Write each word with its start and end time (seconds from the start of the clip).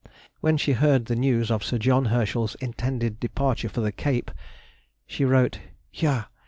When 0.39 0.57
she 0.57 0.71
heard 0.71 1.05
the 1.05 1.15
news 1.15 1.51
of 1.51 1.63
Sir 1.63 1.77
John 1.77 2.05
Herschel's 2.05 2.55
intended 2.55 3.19
departure 3.19 3.69
for 3.69 3.81
the 3.81 3.91
Cape, 3.91 4.31
she 5.05 5.23
wrote, 5.25 5.59
"Ja! 5.93 6.23